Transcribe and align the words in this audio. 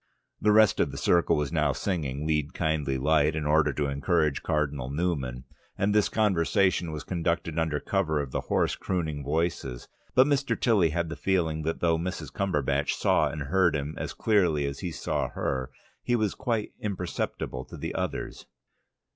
The 0.41 0.51
rest 0.51 0.79
of 0.79 0.89
the 0.89 0.97
circle 0.97 1.35
was 1.35 1.51
now 1.51 1.73
singing 1.73 2.25
"Lead, 2.25 2.55
kindly 2.55 2.97
Light" 2.97 3.35
in 3.35 3.45
order 3.45 3.71
to 3.73 3.85
encourage 3.85 4.41
Cardinal 4.41 4.89
Newman, 4.89 5.43
and 5.77 5.93
this 5.93 6.09
conversation 6.09 6.91
was 6.91 7.03
conducted 7.03 7.59
under 7.59 7.79
cover 7.79 8.19
of 8.19 8.31
the 8.31 8.41
hoarse 8.41 8.75
crooning 8.75 9.23
voices. 9.23 9.87
But 10.15 10.25
Mr. 10.25 10.59
Tilly 10.59 10.89
had 10.89 11.09
the 11.09 11.15
feeling 11.15 11.61
that 11.61 11.81
though 11.81 11.99
Mrs. 11.99 12.33
Cumberbatch 12.33 12.93
saw 12.95 13.29
and 13.29 13.43
heard 13.43 13.75
him 13.75 13.93
as 13.95 14.13
clearly 14.13 14.65
as 14.65 14.79
he 14.79 14.89
saw 14.89 15.27
her, 15.29 15.69
he 16.01 16.15
was 16.15 16.33
quite 16.33 16.71
imperceptible 16.79 17.63
to 17.65 17.77
the 17.77 17.93
others. 17.93 18.47